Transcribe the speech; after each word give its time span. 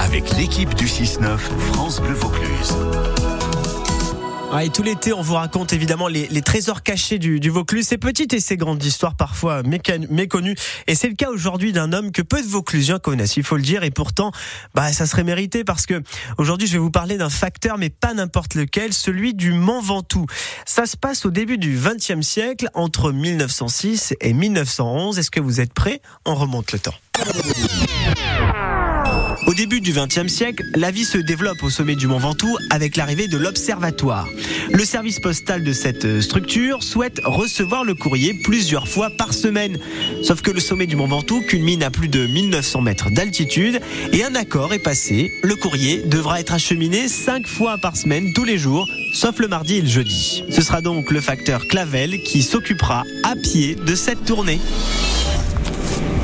avec 0.00 0.30
l'équipe 0.36 0.74
du 0.74 0.86
6-9 0.86 1.38
France 1.38 2.00
Bleu 2.00 2.14
Vaucluse. 2.14 2.74
Ah, 4.52 4.64
et 4.64 4.70
tout 4.70 4.82
l'été, 4.82 5.12
on 5.12 5.22
vous 5.22 5.34
raconte 5.34 5.72
évidemment 5.72 6.08
les, 6.08 6.42
trésors 6.42 6.82
cachés 6.82 7.20
du, 7.20 7.38
du, 7.38 7.50
Vaucluse, 7.50 7.86
ces 7.86 7.98
petites 7.98 8.32
et 8.32 8.40
ces 8.40 8.56
grandes 8.56 8.82
histoires 8.84 9.14
parfois 9.14 9.62
méconnues. 9.62 10.56
Et 10.88 10.96
c'est 10.96 11.08
le 11.08 11.14
cas 11.14 11.30
aujourd'hui 11.30 11.72
d'un 11.72 11.92
homme 11.92 12.10
que 12.10 12.20
peu 12.20 12.42
de 12.42 12.46
Vauclusiens 12.48 12.98
connaissent, 12.98 13.36
il 13.36 13.44
faut 13.44 13.56
le 13.56 13.62
dire. 13.62 13.84
Et 13.84 13.92
pourtant, 13.92 14.32
bah, 14.74 14.92
ça 14.92 15.06
serait 15.06 15.22
mérité 15.22 15.62
parce 15.62 15.86
que 15.86 16.02
aujourd'hui, 16.36 16.66
je 16.66 16.72
vais 16.72 16.78
vous 16.78 16.90
parler 16.90 17.16
d'un 17.16 17.30
facteur, 17.30 17.78
mais 17.78 17.90
pas 17.90 18.12
n'importe 18.12 18.56
lequel, 18.56 18.92
celui 18.92 19.34
du 19.34 19.52
Mont 19.52 19.80
Ventoux. 19.80 20.26
Ça 20.66 20.86
se 20.86 20.96
passe 20.96 21.24
au 21.24 21.30
début 21.30 21.58
du 21.58 21.78
XXe 21.78 22.26
siècle, 22.26 22.68
entre 22.74 23.12
1906 23.12 24.14
et 24.20 24.32
1911. 24.32 25.18
Est-ce 25.18 25.30
que 25.30 25.40
vous 25.40 25.60
êtes 25.60 25.72
prêts? 25.72 26.02
On 26.24 26.34
remonte 26.34 26.72
le 26.72 26.80
temps. 26.80 26.94
Au 29.46 29.54
début 29.54 29.80
du 29.80 29.92
XXe 29.92 30.32
siècle, 30.32 30.64
la 30.74 30.90
vie 30.90 31.04
se 31.04 31.18
développe 31.18 31.62
au 31.62 31.70
sommet 31.70 31.94
du 31.94 32.06
Mont 32.06 32.18
Ventoux 32.18 32.56
avec 32.70 32.96
l'arrivée 32.96 33.28
de 33.28 33.36
l'Observatoire. 33.36 34.28
Le 34.72 34.84
service 34.84 35.20
postal 35.20 35.64
de 35.64 35.72
cette 35.72 36.20
structure 36.20 36.82
souhaite 36.82 37.20
recevoir 37.24 37.84
le 37.84 37.94
courrier 37.94 38.34
plusieurs 38.34 38.88
fois 38.88 39.10
par 39.10 39.34
semaine. 39.34 39.78
Sauf 40.22 40.42
que 40.42 40.50
le 40.50 40.60
sommet 40.60 40.86
du 40.86 40.96
Mont 40.96 41.06
Ventoux 41.06 41.42
culmine 41.42 41.82
à 41.82 41.90
plus 41.90 42.08
de 42.08 42.26
1900 42.26 42.82
mètres 42.82 43.10
d'altitude 43.10 43.80
et 44.12 44.24
un 44.24 44.34
accord 44.34 44.72
est 44.72 44.78
passé. 44.78 45.32
Le 45.42 45.56
courrier 45.56 46.02
devra 46.04 46.40
être 46.40 46.52
acheminé 46.52 47.08
cinq 47.08 47.46
fois 47.46 47.78
par 47.78 47.96
semaine 47.96 48.32
tous 48.32 48.44
les 48.44 48.58
jours, 48.58 48.88
sauf 49.12 49.38
le 49.38 49.48
mardi 49.48 49.76
et 49.76 49.82
le 49.82 49.88
jeudi. 49.88 50.44
Ce 50.50 50.62
sera 50.62 50.80
donc 50.80 51.10
le 51.10 51.20
facteur 51.20 51.66
Clavel 51.66 52.22
qui 52.22 52.42
s'occupera 52.42 53.04
à 53.24 53.36
pied 53.36 53.74
de 53.74 53.94
cette 53.94 54.24
tournée. 54.24 54.60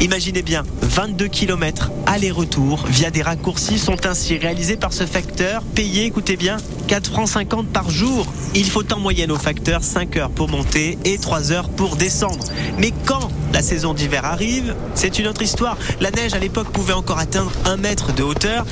Imaginez 0.00 0.42
bien, 0.42 0.62
22 0.82 1.28
km 1.28 1.90
aller-retour 2.04 2.84
via 2.86 3.10
des 3.10 3.22
raccourcis 3.22 3.78
sont 3.78 4.06
ainsi 4.06 4.36
réalisés 4.36 4.76
par 4.76 4.92
ce 4.92 5.06
facteur, 5.06 5.62
payé, 5.62 6.04
écoutez 6.04 6.36
bien, 6.36 6.58
4 6.86 7.10
francs 7.10 7.28
50 7.28 7.68
par 7.68 7.88
jour. 7.88 8.26
Il 8.54 8.66
faut 8.66 8.92
en 8.92 8.98
moyenne 8.98 9.32
au 9.32 9.36
facteur 9.36 9.82
5 9.82 10.16
heures 10.18 10.30
pour 10.30 10.48
monter 10.48 10.98
et 11.04 11.16
3 11.16 11.50
heures 11.50 11.70
pour 11.70 11.96
descendre. 11.96 12.44
Mais 12.78 12.92
quand 13.06 13.30
la 13.54 13.62
saison 13.62 13.94
d'hiver 13.94 14.26
arrive, 14.26 14.74
c'est 14.94 15.18
une 15.18 15.26
autre 15.28 15.42
histoire. 15.42 15.78
La 16.00 16.10
neige 16.10 16.34
à 16.34 16.38
l'époque 16.38 16.68
pouvait 16.68 16.92
encore 16.92 17.18
atteindre 17.18 17.52
1 17.64 17.78
mètre 17.78 18.12
de 18.12 18.22
hauteur. 18.22 18.66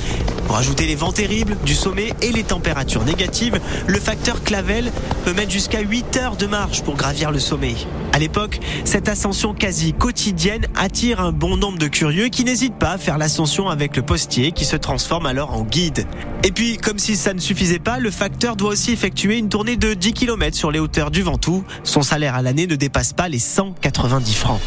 Pour 0.45 0.57
ajouter 0.57 0.85
les 0.85 0.95
vents 0.95 1.11
terribles 1.11 1.57
du 1.65 1.73
sommet 1.73 2.13
et 2.21 2.31
les 2.31 2.43
températures 2.43 3.03
négatives, 3.03 3.59
le 3.87 3.99
facteur 3.99 4.43
Clavel 4.43 4.91
peut 5.23 5.33
mettre 5.33 5.51
jusqu'à 5.51 5.81
8 5.81 6.17
heures 6.17 6.35
de 6.35 6.45
marche 6.45 6.83
pour 6.83 6.95
gravir 6.95 7.31
le 7.31 7.39
sommet. 7.39 7.75
À 8.13 8.19
l'époque, 8.19 8.59
cette 8.85 9.09
ascension 9.09 9.53
quasi 9.53 9.93
quotidienne 9.93 10.67
attire 10.75 11.19
un 11.19 11.31
bon 11.31 11.57
nombre 11.57 11.77
de 11.77 11.87
curieux 11.87 12.29
qui 12.29 12.43
n'hésitent 12.43 12.79
pas 12.79 12.91
à 12.91 12.97
faire 12.97 13.17
l'ascension 13.17 13.69
avec 13.69 13.95
le 13.97 14.03
postier 14.03 14.51
qui 14.51 14.65
se 14.65 14.75
transforme 14.75 15.25
alors 15.25 15.53
en 15.53 15.63
guide. 15.63 16.05
Et 16.43 16.51
puis, 16.51 16.77
comme 16.77 16.99
si 16.99 17.15
ça 17.17 17.33
ne 17.33 17.39
suffisait 17.39 17.79
pas, 17.79 17.99
le 17.99 18.11
facteur 18.11 18.55
doit 18.55 18.69
aussi 18.69 18.91
effectuer 18.91 19.37
une 19.37 19.49
tournée 19.49 19.77
de 19.77 19.93
10 19.93 20.13
km 20.13 20.55
sur 20.55 20.71
les 20.71 20.79
hauteurs 20.79 21.11
du 21.11 21.23
Ventoux. 21.23 21.63
Son 21.83 22.03
salaire 22.03 22.35
à 22.35 22.41
l'année 22.41 22.67
ne 22.67 22.75
dépasse 22.75 23.13
pas 23.13 23.27
les 23.27 23.39
190 23.39 24.33
francs. 24.35 24.61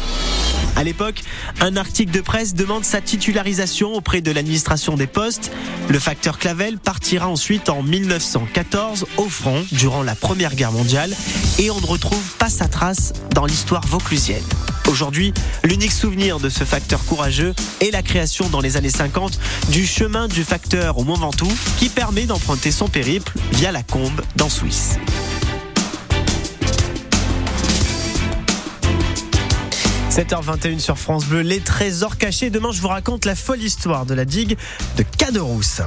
À 0.75 0.83
l'époque, 0.83 1.23
un 1.59 1.75
article 1.75 2.11
de 2.11 2.21
presse 2.21 2.53
demande 2.53 2.85
sa 2.85 3.01
titularisation 3.01 3.93
auprès 3.93 4.21
de 4.21 4.31
l'administration 4.31 4.95
des 4.95 5.07
postes. 5.07 5.51
Le 5.89 5.99
facteur 5.99 6.37
Clavel 6.39 6.77
partira 6.77 7.27
ensuite 7.27 7.69
en 7.69 7.83
1914 7.83 9.05
au 9.17 9.27
front 9.27 9.65
durant 9.71 10.03
la 10.03 10.15
Première 10.15 10.55
Guerre 10.55 10.71
mondiale 10.71 11.13
et 11.57 11.69
on 11.69 11.81
ne 11.81 11.85
retrouve 11.85 12.35
pas 12.37 12.49
sa 12.49 12.67
trace 12.67 13.13
dans 13.35 13.45
l'histoire 13.45 13.85
vauclusienne. 13.87 14.43
Aujourd'hui, 14.87 15.33
l'unique 15.63 15.91
souvenir 15.91 16.39
de 16.39 16.49
ce 16.49 16.63
facteur 16.63 17.03
courageux 17.05 17.53
est 17.79 17.91
la 17.91 18.01
création 18.01 18.49
dans 18.49 18.59
les 18.59 18.75
années 18.75 18.89
50 18.89 19.39
du 19.69 19.85
chemin 19.85 20.27
du 20.27 20.43
facteur 20.43 20.97
au 20.97 21.03
Mont 21.03 21.13
Ventoux 21.13 21.51
qui 21.77 21.89
permet 21.89 22.23
d'emprunter 22.23 22.71
son 22.71 22.87
périple 22.87 23.33
via 23.51 23.71
la 23.71 23.83
Combe 23.83 24.21
dans 24.35 24.49
Suisse. 24.49 24.97
7h21 30.19 30.79
sur 30.79 30.97
France 30.97 31.27
Bleu, 31.27 31.39
les 31.39 31.61
trésors 31.61 32.17
cachés. 32.17 32.49
Demain, 32.49 32.73
je 32.73 32.81
vous 32.81 32.89
raconte 32.89 33.23
la 33.23 33.35
folle 33.35 33.63
histoire 33.63 34.05
de 34.05 34.13
la 34.13 34.25
digue 34.25 34.57
de 34.97 35.03
Caderousse. 35.17 35.81